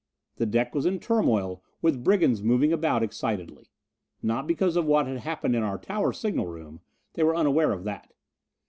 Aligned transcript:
The 0.37 0.47
deck 0.47 0.73
was 0.73 0.87
in 0.87 0.99
turmoil 0.99 1.61
with 1.83 2.03
brigands 2.03 2.41
moving 2.41 2.73
about 2.73 3.03
excitedly. 3.03 3.69
Not 4.23 4.47
because 4.47 4.75
of 4.75 4.87
what 4.87 5.05
had 5.05 5.19
happened 5.19 5.55
in 5.55 5.61
our 5.61 5.77
tower 5.77 6.11
signal 6.11 6.47
room; 6.47 6.79
they 7.13 7.21
were 7.21 7.35
unaware 7.35 7.71
of 7.71 7.83
that. 7.83 8.11